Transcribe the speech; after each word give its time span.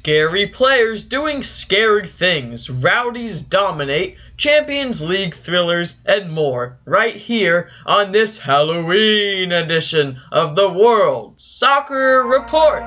Scary 0.00 0.46
players 0.46 1.04
doing 1.04 1.42
scary 1.42 2.06
things, 2.06 2.70
rowdies 2.70 3.42
dominate, 3.42 4.16
Champions 4.38 5.06
League 5.06 5.34
thrillers, 5.34 6.00
and 6.06 6.32
more, 6.32 6.78
right 6.86 7.16
here 7.16 7.68
on 7.84 8.10
this 8.10 8.38
Halloween 8.38 9.52
edition 9.52 10.18
of 10.32 10.56
the 10.56 10.72
World 10.72 11.38
Soccer 11.38 12.22
Report. 12.22 12.82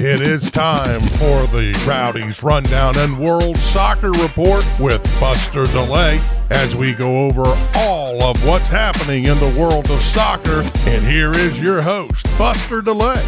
It 0.00 0.20
is 0.20 0.50
time 0.50 1.00
for 1.00 1.46
the 1.46 1.80
Rowdies 1.86 2.42
Rundown 2.42 2.98
and 2.98 3.16
World 3.16 3.56
Soccer 3.58 4.10
Report 4.10 4.66
with 4.80 5.00
Buster 5.20 5.66
Delay 5.66 6.20
as 6.50 6.74
we 6.74 6.92
go 6.92 7.26
over 7.26 7.44
all 7.76 8.20
of 8.24 8.44
what's 8.44 8.66
happening 8.66 9.26
in 9.26 9.38
the 9.38 9.56
world 9.56 9.88
of 9.88 10.02
soccer. 10.02 10.68
And 10.88 11.06
here 11.06 11.30
is 11.30 11.60
your 11.60 11.80
host, 11.80 12.26
Buster 12.36 12.82
Delay. 12.82 13.24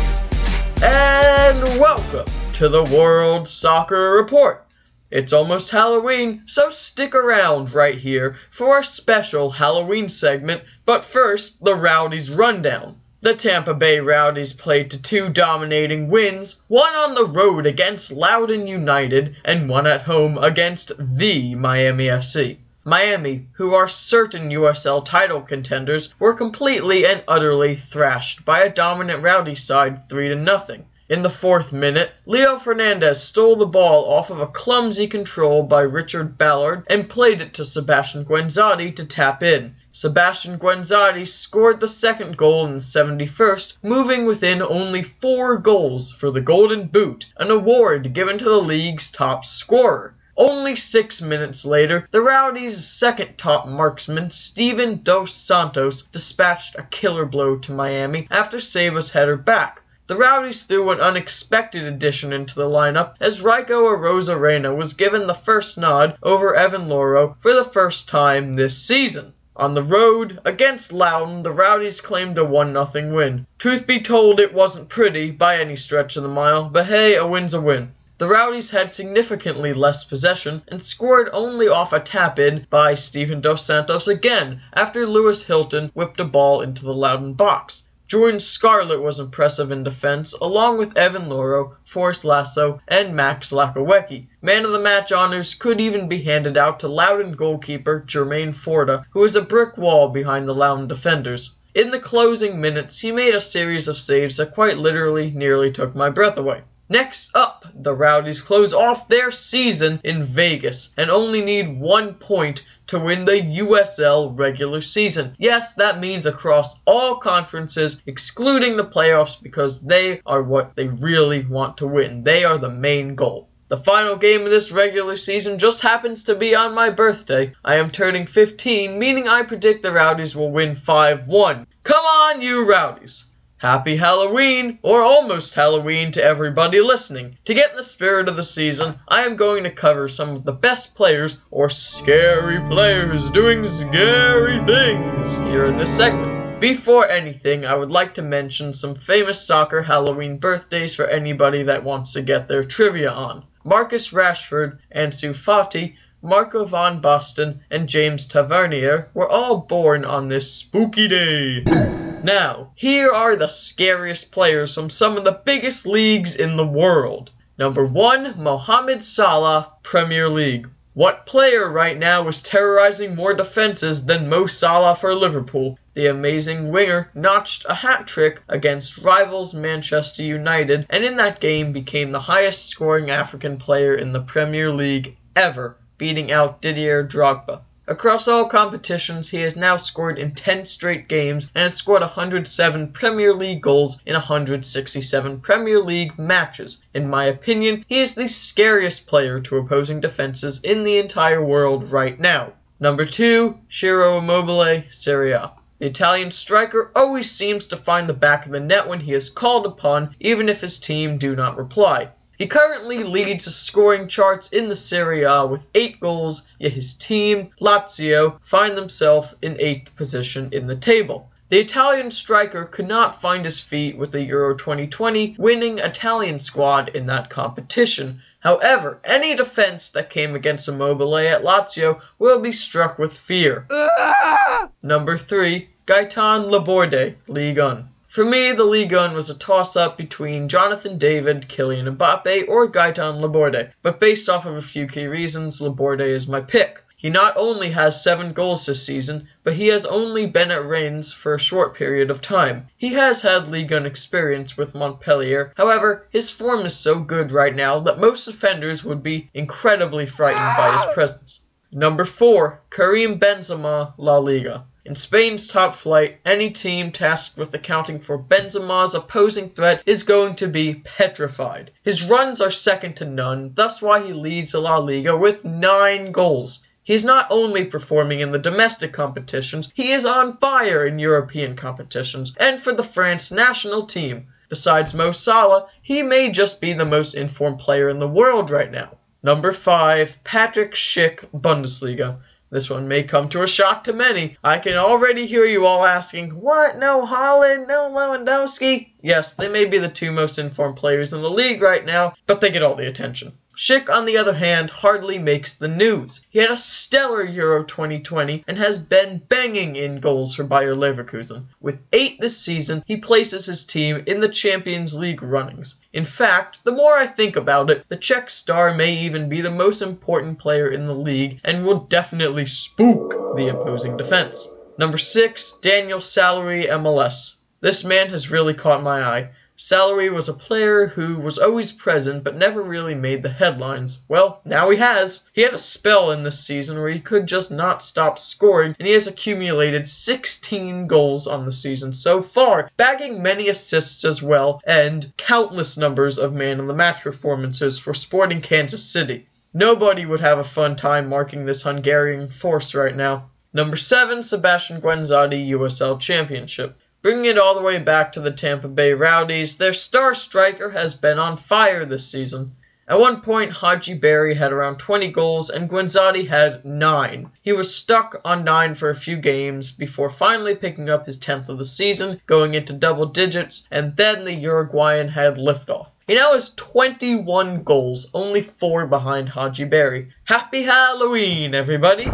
And 0.82 1.62
welcome 1.78 2.26
to 2.62 2.68
the 2.68 2.84
World 2.84 3.48
Soccer 3.48 4.12
Report. 4.12 4.64
It's 5.10 5.32
almost 5.32 5.72
Halloween, 5.72 6.44
so 6.46 6.70
stick 6.70 7.12
around 7.12 7.74
right 7.74 7.98
here 7.98 8.36
for 8.50 8.76
our 8.76 8.84
special 8.84 9.50
Halloween 9.50 10.08
segment. 10.08 10.62
But 10.84 11.04
first, 11.04 11.64
the 11.64 11.74
Rowdies 11.74 12.30
Rundown. 12.30 13.00
The 13.20 13.34
Tampa 13.34 13.74
Bay 13.74 13.98
Rowdies 13.98 14.52
played 14.52 14.92
to 14.92 15.02
two 15.02 15.28
dominating 15.28 16.08
wins, 16.08 16.62
one 16.68 16.92
on 16.92 17.16
the 17.16 17.24
road 17.24 17.66
against 17.66 18.12
Loudoun 18.12 18.68
United 18.68 19.34
and 19.44 19.68
one 19.68 19.88
at 19.88 20.02
home 20.02 20.38
against 20.38 20.92
the 20.96 21.56
Miami 21.56 22.06
FC. 22.06 22.58
Miami, 22.84 23.48
who 23.54 23.74
are 23.74 23.88
certain 23.88 24.50
USL 24.50 25.04
title 25.04 25.40
contenders, 25.40 26.14
were 26.20 26.32
completely 26.32 27.04
and 27.04 27.24
utterly 27.26 27.74
thrashed 27.74 28.44
by 28.44 28.60
a 28.60 28.72
dominant 28.72 29.20
Rowdy 29.20 29.56
side 29.56 30.08
3 30.08 30.28
to 30.28 30.36
nothing. 30.36 30.86
In 31.12 31.20
the 31.20 31.28
fourth 31.28 31.74
minute, 31.74 32.12
Leo 32.24 32.56
Fernandez 32.56 33.22
stole 33.22 33.54
the 33.54 33.66
ball 33.66 34.10
off 34.10 34.30
of 34.30 34.40
a 34.40 34.46
clumsy 34.46 35.06
control 35.06 35.62
by 35.62 35.82
Richard 35.82 36.38
Ballard 36.38 36.84
and 36.86 37.06
played 37.06 37.42
it 37.42 37.52
to 37.52 37.66
Sebastian 37.66 38.24
Guenzatti 38.24 38.96
to 38.96 39.04
tap 39.04 39.42
in. 39.42 39.76
Sebastian 39.92 40.58
Guenzatti 40.58 41.28
scored 41.28 41.80
the 41.80 41.86
second 41.86 42.38
goal 42.38 42.64
in 42.64 42.72
the 42.72 42.78
71st, 42.78 43.76
moving 43.82 44.24
within 44.24 44.62
only 44.62 45.02
four 45.02 45.58
goals 45.58 46.10
for 46.10 46.30
the 46.30 46.40
Golden 46.40 46.86
Boot, 46.86 47.30
an 47.36 47.50
award 47.50 48.14
given 48.14 48.38
to 48.38 48.44
the 48.46 48.62
league's 48.62 49.10
top 49.10 49.44
scorer. 49.44 50.14
Only 50.38 50.74
six 50.74 51.20
minutes 51.20 51.66
later, 51.66 52.08
the 52.10 52.22
Rowdies' 52.22 52.88
second 52.88 53.36
top 53.36 53.68
marksman, 53.68 54.30
Steevan 54.30 55.04
Dos 55.04 55.34
Santos, 55.34 56.06
dispatched 56.06 56.74
a 56.78 56.84
killer 56.84 57.26
blow 57.26 57.58
to 57.58 57.72
Miami 57.72 58.28
after 58.30 58.58
Seba's 58.58 59.10
header 59.10 59.36
back. 59.36 59.81
The 60.12 60.18
Rowdies 60.18 60.64
threw 60.64 60.90
an 60.90 61.00
unexpected 61.00 61.84
addition 61.84 62.34
into 62.34 62.54
the 62.54 62.68
lineup 62.68 63.14
as 63.18 63.40
Raiko 63.40 63.84
Arozarena 63.84 64.76
was 64.76 64.92
given 64.92 65.26
the 65.26 65.32
first 65.32 65.78
nod 65.78 66.18
over 66.22 66.54
Evan 66.54 66.86
Louro 66.86 67.36
for 67.38 67.54
the 67.54 67.64
first 67.64 68.10
time 68.10 68.54
this 68.54 68.76
season. 68.76 69.32
On 69.56 69.72
the 69.72 69.82
road, 69.82 70.38
against 70.44 70.92
Loudoun, 70.92 71.44
the 71.44 71.50
Rowdies 71.50 72.02
claimed 72.02 72.36
a 72.36 72.44
1 72.44 72.74
0 72.74 73.14
win. 73.14 73.46
Truth 73.56 73.86
be 73.86 74.00
told, 74.00 74.38
it 74.38 74.52
wasn't 74.52 74.90
pretty 74.90 75.30
by 75.30 75.56
any 75.56 75.76
stretch 75.76 76.14
of 76.18 76.22
the 76.22 76.28
mile, 76.28 76.64
but 76.64 76.88
hey, 76.88 77.16
a 77.16 77.26
win's 77.26 77.54
a 77.54 77.60
win. 77.62 77.94
The 78.18 78.28
Rowdies 78.28 78.72
had 78.72 78.90
significantly 78.90 79.72
less 79.72 80.04
possession 80.04 80.60
and 80.68 80.82
scored 80.82 81.30
only 81.32 81.68
off 81.68 81.94
a 81.94 82.00
tap 82.00 82.38
in 82.38 82.66
by 82.68 82.92
Steevan 82.92 83.40
Dos 83.40 83.64
Santos 83.64 84.06
again 84.06 84.60
after 84.74 85.06
Lewis 85.06 85.46
Hilton 85.46 85.90
whipped 85.94 86.20
a 86.20 86.26
ball 86.26 86.60
into 86.60 86.84
the 86.84 86.92
Loudoun 86.92 87.32
box. 87.32 87.88
Jordan 88.12 88.40
Scarlett 88.40 89.00
was 89.00 89.18
impressive 89.18 89.72
in 89.72 89.84
defense, 89.84 90.34
along 90.34 90.76
with 90.76 90.98
Evan 90.98 91.30
Louro, 91.30 91.76
Forrest 91.82 92.26
Lasso, 92.26 92.82
and 92.86 93.16
Max 93.16 93.52
Lachowecki. 93.52 94.26
Man 94.42 94.66
of 94.66 94.72
the 94.72 94.78
match 94.78 95.10
honors 95.12 95.54
could 95.54 95.80
even 95.80 96.08
be 96.08 96.22
handed 96.22 96.58
out 96.58 96.78
to 96.80 96.88
Loudoun 96.88 97.32
goalkeeper 97.32 98.04
Jermaine 98.06 98.54
Forda, 98.54 99.06
who 99.12 99.20
was 99.20 99.34
a 99.34 99.40
brick 99.40 99.78
wall 99.78 100.10
behind 100.10 100.46
the 100.46 100.52
Loudoun 100.52 100.88
defenders. 100.88 101.54
In 101.74 101.90
the 101.90 101.98
closing 101.98 102.60
minutes, 102.60 103.00
he 103.00 103.10
made 103.12 103.34
a 103.34 103.40
series 103.40 103.88
of 103.88 103.96
saves 103.96 104.36
that 104.36 104.52
quite 104.52 104.76
literally 104.76 105.30
nearly 105.30 105.72
took 105.72 105.94
my 105.94 106.10
breath 106.10 106.36
away. 106.36 106.64
Next 106.90 107.34
up, 107.34 107.64
the 107.74 107.94
Rowdies 107.94 108.42
close 108.42 108.74
off 108.74 109.08
their 109.08 109.30
season 109.30 110.02
in 110.04 110.24
Vegas 110.24 110.92
and 110.98 111.10
only 111.10 111.40
need 111.40 111.80
one 111.80 112.12
point 112.12 112.66
to 112.92 113.00
win 113.00 113.24
the 113.24 113.40
USL 113.40 114.38
regular 114.38 114.82
season. 114.82 115.34
Yes, 115.38 115.72
that 115.76 115.98
means 115.98 116.26
across 116.26 116.78
all 116.84 117.16
conferences, 117.16 118.02
excluding 118.04 118.76
the 118.76 118.84
playoffs, 118.84 119.42
because 119.42 119.80
they 119.80 120.20
are 120.26 120.42
what 120.42 120.76
they 120.76 120.88
really 120.88 121.42
want 121.46 121.78
to 121.78 121.86
win. 121.86 122.22
They 122.22 122.44
are 122.44 122.58
the 122.58 122.68
main 122.68 123.14
goal. 123.14 123.48
The 123.68 123.78
final 123.78 124.16
game 124.16 124.42
of 124.42 124.50
this 124.50 124.70
regular 124.70 125.16
season 125.16 125.58
just 125.58 125.80
happens 125.80 126.22
to 126.24 126.34
be 126.34 126.54
on 126.54 126.74
my 126.74 126.90
birthday. 126.90 127.54
I 127.64 127.76
am 127.76 127.90
turning 127.90 128.26
15, 128.26 128.98
meaning 128.98 129.26
I 129.26 129.42
predict 129.42 129.80
the 129.80 129.90
Rowdies 129.90 130.36
will 130.36 130.52
win 130.52 130.74
5 130.74 131.26
1. 131.26 131.66
Come 131.84 132.04
on, 132.04 132.42
you 132.42 132.68
Rowdies! 132.68 133.28
Happy 133.62 133.94
Halloween, 133.94 134.80
or 134.82 135.02
almost 135.02 135.54
Halloween, 135.54 136.10
to 136.10 136.20
everybody 136.20 136.80
listening. 136.80 137.38
To 137.44 137.54
get 137.54 137.70
in 137.70 137.76
the 137.76 137.84
spirit 137.84 138.26
of 138.26 138.34
the 138.34 138.42
season, 138.42 138.98
I 139.06 139.20
am 139.22 139.36
going 139.36 139.62
to 139.62 139.70
cover 139.70 140.08
some 140.08 140.30
of 140.30 140.44
the 140.44 140.52
best 140.52 140.96
players 140.96 141.40
or 141.52 141.70
scary 141.70 142.58
players 142.68 143.30
doing 143.30 143.64
scary 143.64 144.58
things 144.64 145.38
here 145.38 145.66
in 145.66 145.78
this 145.78 145.96
segment. 145.96 146.60
Before 146.60 147.08
anything, 147.08 147.64
I 147.64 147.76
would 147.76 147.92
like 147.92 148.14
to 148.14 148.22
mention 148.22 148.72
some 148.72 148.96
famous 148.96 149.46
soccer 149.46 149.82
Halloween 149.82 150.38
birthdays 150.38 150.96
for 150.96 151.06
anybody 151.06 151.62
that 151.62 151.84
wants 151.84 152.14
to 152.14 152.22
get 152.22 152.48
their 152.48 152.64
trivia 152.64 153.12
on. 153.12 153.44
Marcus 153.62 154.12
Rashford, 154.12 154.80
Ansu 154.92 155.30
Fati, 155.30 155.94
Marco 156.20 156.64
van 156.64 157.00
Basten, 157.00 157.60
and 157.70 157.88
James 157.88 158.26
Tavernier 158.26 159.08
were 159.14 159.30
all 159.30 159.58
born 159.58 160.04
on 160.04 160.26
this 160.26 160.52
spooky 160.52 161.06
day. 161.06 162.01
Now, 162.24 162.70
here 162.76 163.10
are 163.10 163.34
the 163.34 163.48
scariest 163.48 164.30
players 164.30 164.76
from 164.76 164.90
some 164.90 165.16
of 165.16 165.24
the 165.24 165.40
biggest 165.44 165.86
leagues 165.86 166.36
in 166.36 166.56
the 166.56 166.66
world. 166.66 167.32
Number 167.58 167.84
1, 167.84 168.40
Mohamed 168.40 169.02
Salah, 169.02 169.72
Premier 169.82 170.28
League. 170.28 170.68
What 170.94 171.26
player 171.26 171.68
right 171.68 171.98
now 171.98 172.28
is 172.28 172.40
terrorizing 172.40 173.16
more 173.16 173.34
defenses 173.34 174.06
than 174.06 174.28
Mo 174.28 174.46
Salah 174.46 174.94
for 174.94 175.16
Liverpool? 175.16 175.78
The 175.94 176.06
amazing 176.06 176.70
winger 176.70 177.10
notched 177.12 177.66
a 177.68 177.74
hat 177.74 178.06
trick 178.06 178.40
against 178.48 178.98
rivals 178.98 179.52
Manchester 179.52 180.22
United 180.22 180.86
and 180.90 181.02
in 181.02 181.16
that 181.16 181.40
game 181.40 181.72
became 181.72 182.12
the 182.12 182.20
highest 182.20 182.68
scoring 182.68 183.10
African 183.10 183.56
player 183.56 183.94
in 183.94 184.12
the 184.12 184.20
Premier 184.20 184.70
League 184.70 185.16
ever, 185.34 185.76
beating 185.98 186.30
out 186.30 186.62
Didier 186.62 187.02
Drogba. 187.02 187.62
Across 187.88 188.28
all 188.28 188.44
competitions, 188.44 189.30
he 189.30 189.40
has 189.40 189.56
now 189.56 189.76
scored 189.76 190.16
in 190.16 190.36
10 190.36 190.66
straight 190.66 191.08
games 191.08 191.50
and 191.52 191.62
has 191.64 191.74
scored 191.74 192.02
107 192.02 192.92
Premier 192.92 193.34
League 193.34 193.60
goals 193.60 193.98
in 194.06 194.12
167 194.14 195.40
Premier 195.40 195.80
League 195.80 196.16
matches. 196.16 196.84
In 196.94 197.10
my 197.10 197.24
opinion, 197.24 197.84
he 197.88 197.98
is 197.98 198.14
the 198.14 198.28
scariest 198.28 199.08
player 199.08 199.40
to 199.40 199.56
opposing 199.56 200.00
defenses 200.00 200.62
in 200.62 200.84
the 200.84 200.96
entire 200.96 201.44
world 201.44 201.90
right 201.90 202.20
now. 202.20 202.52
Number 202.78 203.04
2, 203.04 203.58
Ciro 203.68 204.18
Immobile, 204.18 204.84
Serie 204.88 205.32
A. 205.32 205.50
The 205.80 205.86
Italian 205.86 206.30
striker 206.30 206.92
always 206.94 207.32
seems 207.32 207.66
to 207.66 207.76
find 207.76 208.08
the 208.08 208.14
back 208.14 208.46
of 208.46 208.52
the 208.52 208.60
net 208.60 208.86
when 208.86 209.00
he 209.00 209.12
is 209.12 209.28
called 209.28 209.66
upon, 209.66 210.14
even 210.20 210.48
if 210.48 210.60
his 210.60 210.78
team 210.78 211.18
do 211.18 211.34
not 211.34 211.56
reply. 211.56 212.10
He 212.38 212.46
currently 212.46 213.04
leads 213.04 213.44
the 213.44 213.50
scoring 213.50 214.08
charts 214.08 214.52
in 214.52 214.68
the 214.68 214.76
Serie 214.76 215.22
A 215.22 215.46
with 215.46 215.66
8 215.74 216.00
goals, 216.00 216.46
yet 216.58 216.74
his 216.74 216.94
team, 216.94 217.50
Lazio, 217.60 218.38
find 218.42 218.76
themselves 218.76 219.34
in 219.42 219.54
8th 219.54 219.94
position 219.96 220.48
in 220.52 220.66
the 220.66 220.76
table. 220.76 221.30
The 221.50 221.60
Italian 221.60 222.10
striker 222.10 222.64
could 222.64 222.88
not 222.88 223.20
find 223.20 223.44
his 223.44 223.60
feet 223.60 223.98
with 223.98 224.12
the 224.12 224.22
Euro 224.22 224.56
2020 224.56 225.36
winning 225.38 225.78
Italian 225.78 226.38
squad 226.38 226.88
in 226.96 227.04
that 227.06 227.28
competition. 227.28 228.22
However, 228.40 229.00
any 229.04 229.36
defense 229.36 229.90
that 229.90 230.08
came 230.08 230.34
against 230.34 230.66
Immobile 230.66 231.18
at 231.18 231.44
Lazio 231.44 232.00
will 232.18 232.40
be 232.40 232.52
struck 232.52 232.98
with 232.98 233.12
fear. 233.12 233.66
Ah! 233.70 234.70
Number 234.82 235.18
3, 235.18 235.68
Gaetan 235.86 236.50
Laborde, 236.50 237.18
Ligue 237.28 237.58
1. 237.58 237.88
For 238.12 238.26
me, 238.26 238.52
the 238.52 238.66
Ligue 238.66 238.92
1 238.92 239.14
was 239.14 239.30
a 239.30 239.38
toss 239.38 239.74
up 239.74 239.96
between 239.96 240.50
Jonathan 240.50 240.98
David, 240.98 241.48
Kylian 241.48 241.96
Mbappe, 241.96 242.46
or 242.46 242.68
Gaetan 242.68 243.22
Laborde, 243.22 243.72
but 243.80 243.98
based 243.98 244.28
off 244.28 244.44
of 244.44 244.54
a 244.54 244.60
few 244.60 244.86
key 244.86 245.06
reasons, 245.06 245.62
Laborde 245.62 246.02
is 246.02 246.28
my 246.28 246.42
pick. 246.42 246.84
He 246.94 247.08
not 247.08 247.34
only 247.38 247.70
has 247.70 248.04
seven 248.04 248.34
goals 248.34 248.66
this 248.66 248.84
season, 248.84 249.30
but 249.44 249.54
he 249.54 249.68
has 249.68 249.86
only 249.86 250.26
been 250.26 250.50
at 250.50 250.62
Rennes 250.62 251.10
for 251.14 251.34
a 251.34 251.40
short 251.40 251.74
period 251.74 252.10
of 252.10 252.20
time. 252.20 252.68
He 252.76 252.92
has 252.92 253.22
had 253.22 253.48
Ligue 253.48 253.72
1 253.72 253.86
experience 253.86 254.58
with 254.58 254.74
Montpellier, 254.74 255.54
however, 255.56 256.06
his 256.10 256.30
form 256.30 256.66
is 256.66 256.76
so 256.76 256.98
good 256.98 257.30
right 257.30 257.56
now 257.56 257.80
that 257.80 257.98
most 257.98 258.26
defenders 258.26 258.84
would 258.84 259.02
be 259.02 259.30
incredibly 259.32 260.04
frightened 260.04 260.54
by 260.58 260.74
his 260.74 260.84
presence. 260.92 261.46
Number 261.72 262.04
4, 262.04 262.60
Karim 262.68 263.18
Benzema, 263.18 263.94
La 263.96 264.18
Liga. 264.18 264.66
In 264.84 264.96
Spain's 264.96 265.46
top 265.46 265.76
flight, 265.76 266.18
any 266.24 266.50
team 266.50 266.90
tasked 266.90 267.38
with 267.38 267.54
accounting 267.54 268.00
for 268.00 268.18
Benzema's 268.18 268.96
opposing 268.96 269.50
threat 269.50 269.80
is 269.86 270.02
going 270.02 270.34
to 270.34 270.48
be 270.48 270.82
petrified. 270.82 271.70
His 271.84 272.02
runs 272.02 272.40
are 272.40 272.50
second 272.50 272.96
to 272.96 273.04
none, 273.04 273.52
thus 273.54 273.80
why 273.80 274.04
he 274.04 274.12
leads 274.12 274.54
La 274.54 274.78
Liga 274.78 275.16
with 275.16 275.44
9 275.44 276.10
goals. 276.10 276.66
He's 276.82 277.04
not 277.04 277.28
only 277.30 277.64
performing 277.64 278.18
in 278.18 278.32
the 278.32 278.40
domestic 278.40 278.92
competitions, 278.92 279.70
he 279.72 279.92
is 279.92 280.04
on 280.04 280.38
fire 280.38 280.84
in 280.84 280.98
European 280.98 281.54
competitions 281.54 282.34
and 282.40 282.60
for 282.60 282.72
the 282.72 282.82
France 282.82 283.30
national 283.30 283.86
team. 283.86 284.26
Besides 284.48 284.94
Mo 284.94 285.12
Salah, 285.12 285.68
he 285.80 286.02
may 286.02 286.28
just 286.28 286.60
be 286.60 286.72
the 286.72 286.84
most 286.84 287.14
informed 287.14 287.60
player 287.60 287.88
in 287.88 288.00
the 288.00 288.08
world 288.08 288.50
right 288.50 288.72
now. 288.72 288.98
Number 289.22 289.52
5, 289.52 290.24
Patrick 290.24 290.74
Schick, 290.74 291.24
Bundesliga. 291.32 292.18
This 292.52 292.68
one 292.68 292.86
may 292.86 293.02
come 293.02 293.30
to 293.30 293.42
a 293.42 293.46
shock 293.46 293.82
to 293.84 293.94
many. 293.94 294.36
I 294.44 294.58
can 294.58 294.74
already 294.74 295.24
hear 295.24 295.46
you 295.46 295.64
all 295.64 295.86
asking, 295.86 296.32
What? 296.38 296.76
No 296.76 297.06
Haaland? 297.06 297.66
No 297.66 297.90
Lewandowski? 297.90 298.92
Yes, 299.00 299.32
they 299.32 299.48
may 299.48 299.64
be 299.64 299.78
the 299.78 299.88
two 299.88 300.12
most 300.12 300.38
informed 300.38 300.76
players 300.76 301.14
in 301.14 301.22
the 301.22 301.30
league 301.30 301.62
right 301.62 301.82
now, 301.82 302.12
but 302.26 302.42
they 302.42 302.50
get 302.50 302.62
all 302.62 302.74
the 302.74 302.86
attention. 302.86 303.32
Schick, 303.54 303.90
on 303.90 304.06
the 304.06 304.16
other 304.16 304.34
hand, 304.34 304.70
hardly 304.70 305.18
makes 305.18 305.54
the 305.54 305.68
news. 305.68 306.24
He 306.30 306.38
had 306.38 306.50
a 306.50 306.56
stellar 306.56 307.22
Euro 307.22 307.62
2020 307.64 308.44
and 308.48 308.56
has 308.56 308.78
been 308.78 309.22
banging 309.28 309.76
in 309.76 310.00
goals 310.00 310.34
for 310.34 310.44
Bayer 310.44 310.74
Leverkusen. 310.74 311.44
With 311.60 311.78
eight 311.92 312.18
this 312.20 312.38
season, 312.38 312.82
he 312.86 312.96
places 312.96 313.46
his 313.46 313.66
team 313.66 314.02
in 314.06 314.20
the 314.20 314.28
Champions 314.28 314.94
League 314.98 315.22
runnings. 315.22 315.80
In 315.92 316.06
fact, 316.06 316.64
the 316.64 316.72
more 316.72 316.94
I 316.94 317.06
think 317.06 317.36
about 317.36 317.70
it, 317.70 317.88
the 317.88 317.96
Czech 317.96 318.30
star 318.30 318.74
may 318.74 318.94
even 318.94 319.28
be 319.28 319.42
the 319.42 319.50
most 319.50 319.82
important 319.82 320.38
player 320.38 320.68
in 320.68 320.86
the 320.86 320.94
league 320.94 321.40
and 321.44 321.66
will 321.66 321.80
definitely 321.80 322.46
spook 322.46 323.36
the 323.36 323.48
opposing 323.48 323.96
defense. 323.98 324.56
Number 324.78 324.96
6, 324.96 325.58
Daniel 325.60 325.98
Salloi 325.98 326.70
MLS. 326.70 327.36
This 327.60 327.84
man 327.84 328.08
has 328.08 328.30
really 328.30 328.54
caught 328.54 328.82
my 328.82 329.02
eye. 329.02 329.30
Salloi 329.64 330.12
was 330.12 330.28
a 330.28 330.34
player 330.34 330.88
who 330.88 331.20
was 331.20 331.38
always 331.38 331.70
present 331.70 332.24
but 332.24 332.36
never 332.36 332.60
really 332.60 332.96
made 332.96 333.22
the 333.22 333.28
headlines. 333.28 334.00
Well, 334.08 334.40
now 334.44 334.70
he 334.70 334.78
has. 334.78 335.30
He 335.34 335.42
had 335.42 335.54
a 335.54 335.58
spell 335.58 336.10
in 336.10 336.24
this 336.24 336.44
season 336.44 336.78
where 336.78 336.88
he 336.88 336.98
could 336.98 337.28
just 337.28 337.52
not 337.52 337.80
stop 337.80 338.18
scoring, 338.18 338.74
and 338.76 338.88
he 338.88 338.94
has 338.94 339.06
accumulated 339.06 339.88
16 339.88 340.88
goals 340.88 341.28
on 341.28 341.44
the 341.44 341.52
season 341.52 341.92
so 341.92 342.20
far, 342.20 342.70
bagging 342.76 343.22
many 343.22 343.48
assists 343.48 344.04
as 344.04 344.20
well, 344.20 344.60
and 344.66 345.16
countless 345.16 345.78
numbers 345.78 346.18
of 346.18 346.34
man 346.34 346.58
of 346.58 346.66
the 346.66 346.74
match 346.74 347.02
performances 347.02 347.78
for 347.78 347.94
Sporting 347.94 348.40
Kansas 348.40 348.84
City. 348.84 349.28
Nobody 349.54 350.04
would 350.04 350.20
have 350.20 350.38
a 350.38 350.44
fun 350.44 350.74
time 350.74 351.08
marking 351.08 351.44
this 351.44 351.62
Hungarian 351.62 352.26
force 352.26 352.74
right 352.74 352.96
now. 352.96 353.30
Number 353.54 353.76
7, 353.76 354.22
Sebastian 354.22 354.80
Guenzatti 354.80 355.50
USL 355.50 356.00
Championship. 356.00 356.78
Bringing 357.02 357.24
it 357.24 357.36
all 357.36 357.56
the 357.56 357.62
way 357.62 357.80
back 357.80 358.12
to 358.12 358.20
the 358.20 358.30
Tampa 358.30 358.68
Bay 358.68 358.92
Rowdies, 358.92 359.58
their 359.58 359.72
star 359.72 360.14
striker 360.14 360.70
has 360.70 360.94
been 360.94 361.18
on 361.18 361.36
fire 361.36 361.84
this 361.84 362.08
season. 362.08 362.54
At 362.86 363.00
one 363.00 363.20
point, 363.20 363.56
Hadji 363.56 363.94
Barry 363.94 364.36
had 364.36 364.52
around 364.52 364.76
20 364.76 365.10
goals 365.10 365.50
and 365.50 365.68
Guenzatti 365.68 366.28
had 366.28 366.64
9. 366.64 367.32
He 367.42 367.52
was 367.52 367.74
stuck 367.74 368.20
on 368.24 368.44
9 368.44 368.76
for 368.76 368.88
a 368.88 368.94
few 368.94 369.16
games 369.16 369.72
before 369.72 370.10
finally 370.10 370.54
picking 370.54 370.88
up 370.88 371.06
his 371.06 371.18
10th 371.18 371.48
of 371.48 371.58
the 371.58 371.64
season, 371.64 372.20
going 372.26 372.54
into 372.54 372.72
double 372.72 373.06
digits, 373.06 373.66
and 373.68 373.96
then 373.96 374.24
the 374.24 374.34
Uruguayan 374.34 375.08
had 375.08 375.34
liftoff. 375.36 375.88
He 376.06 376.14
now 376.14 376.34
has 376.34 376.54
21 376.54 377.64
goals, 377.64 378.10
only 378.14 378.42
4 378.42 378.86
behind 378.86 379.30
Hadji 379.30 379.64
Barry. 379.64 380.12
Happy 380.24 380.62
Halloween, 380.62 381.52
everybody! 381.52 382.08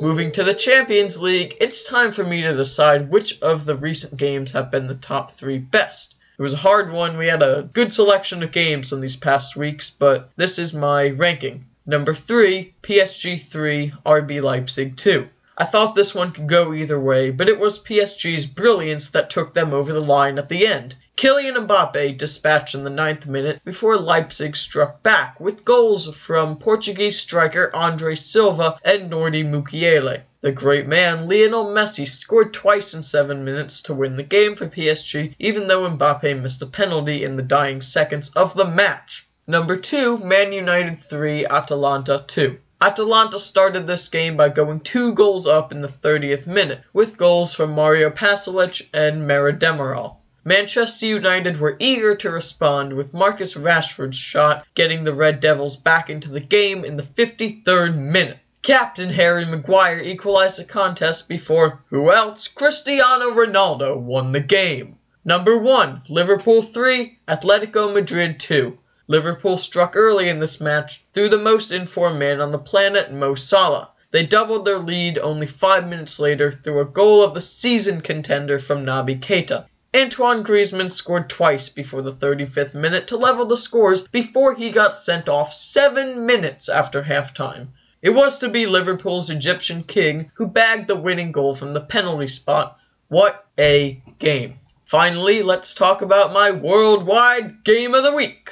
Moving 0.00 0.30
to 0.32 0.44
the 0.44 0.54
Champions 0.54 1.20
League, 1.20 1.56
it's 1.60 1.82
time 1.82 2.12
for 2.12 2.22
me 2.22 2.40
to 2.42 2.54
decide 2.54 3.10
which 3.10 3.42
of 3.42 3.64
the 3.64 3.74
recent 3.74 4.16
games 4.16 4.52
have 4.52 4.70
been 4.70 4.86
the 4.86 4.94
top 4.94 5.32
three 5.32 5.58
best. 5.58 6.14
It 6.38 6.42
was 6.42 6.54
a 6.54 6.58
hard 6.58 6.92
one. 6.92 7.18
We 7.18 7.26
had 7.26 7.42
a 7.42 7.68
good 7.72 7.92
selection 7.92 8.44
of 8.44 8.52
games 8.52 8.92
in 8.92 9.00
these 9.00 9.16
past 9.16 9.56
weeks, 9.56 9.90
but 9.90 10.30
this 10.36 10.56
is 10.56 10.72
my 10.72 11.08
ranking. 11.08 11.66
Number 11.84 12.14
three, 12.14 12.74
PSG 12.80 13.40
3, 13.40 13.92
RB 14.06 14.40
Leipzig 14.40 14.96
2. 14.96 15.28
I 15.56 15.64
thought 15.64 15.96
this 15.96 16.14
one 16.14 16.30
could 16.30 16.46
go 16.46 16.72
either 16.72 17.00
way, 17.00 17.32
but 17.32 17.48
it 17.48 17.58
was 17.58 17.82
PSG's 17.82 18.46
brilliance 18.46 19.10
that 19.10 19.30
took 19.30 19.54
them 19.54 19.74
over 19.74 19.92
the 19.92 20.00
line 20.00 20.38
at 20.38 20.48
the 20.48 20.64
end. 20.64 20.94
Kylian 21.18 21.66
Mbappe 21.66 22.16
dispatched 22.16 22.76
in 22.76 22.84
the 22.84 22.90
ninth 22.90 23.26
minute 23.26 23.60
before 23.64 23.98
Leipzig 23.98 24.54
struck 24.54 25.02
back 25.02 25.40
with 25.40 25.64
goals 25.64 26.16
from 26.16 26.56
Portuguese 26.56 27.18
striker 27.18 27.72
Andre 27.74 28.14
Silva 28.14 28.78
and 28.84 29.10
Nordi 29.10 29.42
Mukiele. 29.44 30.22
The 30.42 30.52
great 30.52 30.86
man 30.86 31.28
Lionel 31.28 31.64
Messi 31.64 32.06
scored 32.06 32.54
twice 32.54 32.94
in 32.94 33.02
seven 33.02 33.44
minutes 33.44 33.82
to 33.82 33.94
win 33.94 34.16
the 34.16 34.22
game 34.22 34.54
for 34.54 34.68
PSG, 34.68 35.34
even 35.40 35.66
though 35.66 35.90
Mbappe 35.90 36.40
missed 36.40 36.62
a 36.62 36.66
penalty 36.66 37.24
in 37.24 37.34
the 37.34 37.42
dying 37.42 37.80
seconds 37.80 38.30
of 38.36 38.54
the 38.54 38.64
match. 38.64 39.26
Number 39.44 39.76
2, 39.76 40.18
Man 40.18 40.52
United 40.52 41.00
3, 41.00 41.46
Atalanta 41.46 42.22
2. 42.28 42.58
Atalanta 42.80 43.40
started 43.40 43.88
this 43.88 44.08
game 44.08 44.36
by 44.36 44.50
going 44.50 44.78
two 44.78 45.12
goals 45.14 45.48
up 45.48 45.72
in 45.72 45.82
the 45.82 45.88
30th 45.88 46.46
minute, 46.46 46.84
with 46.92 47.18
goals 47.18 47.52
from 47.52 47.74
Mario 47.74 48.08
Pasalic 48.08 48.88
and 48.94 49.28
Merih 49.28 49.58
Demiral. 49.58 50.17
Manchester 50.48 51.04
United 51.04 51.60
were 51.60 51.76
eager 51.78 52.16
to 52.16 52.30
respond 52.30 52.94
with 52.94 53.12
Marcus 53.12 53.54
Rashford's 53.54 54.16
shot 54.16 54.66
getting 54.72 55.04
the 55.04 55.12
Red 55.12 55.40
Devils 55.40 55.76
back 55.76 56.08
into 56.08 56.30
the 56.30 56.40
game 56.40 56.86
in 56.86 56.96
the 56.96 57.02
53rd 57.02 57.94
minute. 57.94 58.38
Captain 58.62 59.10
Harry 59.10 59.44
Maguire 59.44 60.00
equalized 60.00 60.58
the 60.58 60.64
contest 60.64 61.28
before 61.28 61.82
who 61.90 62.10
else? 62.10 62.48
Cristiano 62.48 63.26
Ronaldo 63.26 64.00
won 64.00 64.32
the 64.32 64.40
game. 64.40 64.96
Number 65.22 65.58
1, 65.58 66.04
Liverpool 66.08 66.62
3, 66.62 67.18
Atletico 67.28 67.92
Madrid 67.92 68.40
2. 68.40 68.78
Liverpool 69.06 69.58
struck 69.58 69.94
early 69.94 70.30
in 70.30 70.40
this 70.40 70.62
match 70.62 71.02
through 71.12 71.28
the 71.28 71.36
most 71.36 71.70
informed 71.70 72.18
man 72.18 72.40
on 72.40 72.52
the 72.52 72.58
planet, 72.58 73.12
Mo 73.12 73.34
Salah. 73.34 73.90
They 74.12 74.24
doubled 74.24 74.64
their 74.64 74.78
lead 74.78 75.18
only 75.18 75.46
five 75.46 75.86
minutes 75.86 76.18
later 76.18 76.50
through 76.50 76.80
a 76.80 76.86
goal 76.86 77.22
of 77.22 77.34
the 77.34 77.42
season 77.42 78.00
contender 78.00 78.58
from 78.58 78.86
Naby 78.86 79.20
Keita. 79.20 79.66
Antoine 79.96 80.44
Griezmann 80.44 80.92
scored 80.92 81.30
twice 81.30 81.70
before 81.70 82.02
the 82.02 82.12
35th 82.12 82.74
minute 82.74 83.06
to 83.08 83.16
level 83.16 83.46
the 83.46 83.56
scores 83.56 84.06
before 84.08 84.54
he 84.54 84.70
got 84.70 84.94
sent 84.94 85.30
off 85.30 85.52
seven 85.52 86.26
minutes 86.26 86.68
after 86.68 87.04
halftime. 87.04 87.68
It 88.02 88.10
was 88.10 88.38
to 88.40 88.50
be 88.50 88.66
Liverpool's 88.66 89.30
Egyptian 89.30 89.82
king 89.82 90.30
who 90.34 90.50
bagged 90.50 90.88
the 90.88 90.96
winning 90.96 91.32
goal 91.32 91.54
from 91.54 91.72
the 91.72 91.80
penalty 91.80 92.28
spot. 92.28 92.78
What 93.08 93.46
a 93.58 94.02
game. 94.18 94.60
Finally, 94.84 95.40
let's 95.40 95.74
talk 95.74 96.02
about 96.02 96.34
my 96.34 96.50
worldwide 96.50 97.64
game 97.64 97.94
of 97.94 98.04
the 98.04 98.12
week. 98.12 98.50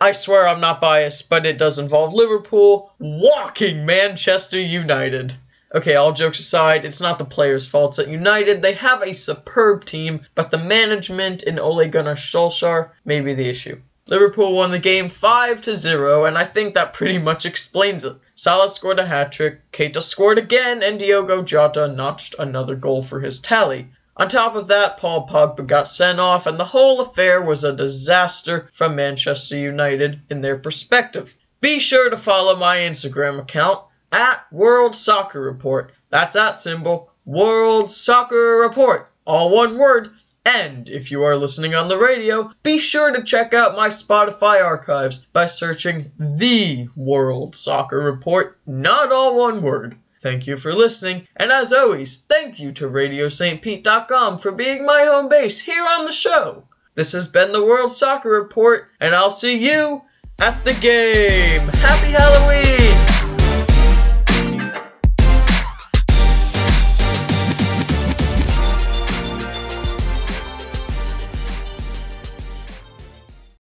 I 0.00 0.10
swear 0.10 0.48
I'm 0.48 0.60
not 0.60 0.80
biased, 0.80 1.30
but 1.30 1.46
it 1.46 1.58
does 1.58 1.78
involve 1.78 2.12
Liverpool 2.12 2.92
walking 2.98 3.86
Manchester 3.86 4.60
United. 4.60 5.34
Okay, 5.74 5.94
all 5.94 6.12
jokes 6.12 6.38
aside, 6.38 6.84
it's 6.84 7.00
not 7.00 7.18
the 7.18 7.24
players' 7.24 7.66
faults 7.66 7.98
at 7.98 8.08
United. 8.08 8.60
They 8.60 8.74
have 8.74 9.02
a 9.02 9.14
superb 9.14 9.86
team, 9.86 10.20
but 10.34 10.50
the 10.50 10.58
management 10.58 11.42
in 11.42 11.58
Ole 11.58 11.88
Gunnar 11.88 12.14
Solskjaer 12.14 12.90
may 13.06 13.22
be 13.22 13.32
the 13.32 13.48
issue. 13.48 13.80
Liverpool 14.06 14.54
won 14.54 14.70
the 14.70 14.78
game 14.78 15.08
5 15.08 15.62
to 15.62 15.74
0, 15.74 16.26
and 16.26 16.36
I 16.36 16.44
think 16.44 16.74
that 16.74 16.92
pretty 16.92 17.16
much 17.16 17.46
explains 17.46 18.04
it. 18.04 18.16
Salah 18.34 18.68
scored 18.68 18.98
a 18.98 19.06
hat 19.06 19.32
trick, 19.32 19.70
Keita 19.72 20.02
scored 20.02 20.36
again, 20.36 20.82
and 20.82 20.98
Diogo 20.98 21.42
Jota 21.42 21.88
notched 21.88 22.34
another 22.38 22.74
goal 22.74 23.02
for 23.02 23.20
his 23.20 23.40
tally. 23.40 23.88
On 24.18 24.28
top 24.28 24.54
of 24.54 24.66
that, 24.66 24.98
Paul 24.98 25.26
Pogba 25.26 25.66
got 25.66 25.88
sent 25.88 26.20
off, 26.20 26.46
and 26.46 26.58
the 26.58 26.66
whole 26.66 27.00
affair 27.00 27.40
was 27.40 27.64
a 27.64 27.74
disaster 27.74 28.68
from 28.72 28.94
Manchester 28.94 29.56
United 29.56 30.20
in 30.28 30.42
their 30.42 30.58
perspective. 30.58 31.38
Be 31.62 31.78
sure 31.78 32.10
to 32.10 32.18
follow 32.18 32.56
my 32.56 32.78
Instagram 32.78 33.40
account 33.40 33.84
at 34.12 34.46
World 34.52 34.94
Soccer 34.94 35.40
Report. 35.40 35.92
That's 36.10 36.34
that 36.34 36.58
symbol, 36.58 37.10
World 37.24 37.90
Soccer 37.90 38.58
Report. 38.58 39.10
All 39.24 39.50
one 39.50 39.78
word. 39.78 40.12
And 40.44 40.88
if 40.88 41.10
you 41.10 41.22
are 41.22 41.36
listening 41.36 41.74
on 41.74 41.88
the 41.88 41.96
radio, 41.96 42.52
be 42.62 42.78
sure 42.78 43.12
to 43.12 43.22
check 43.22 43.54
out 43.54 43.76
my 43.76 43.88
Spotify 43.88 44.62
archives 44.62 45.26
by 45.26 45.46
searching 45.46 46.10
The 46.18 46.88
World 46.96 47.54
Soccer 47.54 48.00
Report, 48.00 48.58
not 48.66 49.12
all 49.12 49.38
one 49.38 49.62
word. 49.62 49.96
Thank 50.20 50.46
you 50.46 50.56
for 50.56 50.72
listening, 50.72 51.26
and 51.36 51.50
as 51.50 51.72
always, 51.72 52.18
thank 52.18 52.60
you 52.60 52.72
to 52.72 52.88
RadioSt.Pete.com 52.88 54.38
for 54.38 54.52
being 54.52 54.86
my 54.86 55.04
home 55.08 55.28
base 55.28 55.60
here 55.60 55.84
on 55.84 56.04
the 56.04 56.12
show. 56.12 56.64
This 56.94 57.12
has 57.12 57.26
been 57.26 57.52
the 57.52 57.64
World 57.64 57.92
Soccer 57.92 58.30
Report, 58.30 58.88
and 59.00 59.14
I'll 59.14 59.30
see 59.30 59.58
you 59.58 60.02
at 60.38 60.64
the 60.64 60.74
game. 60.74 61.68
Happy 61.68 62.12
Halloween! 62.12 62.91